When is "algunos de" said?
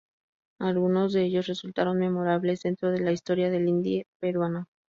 0.59-1.25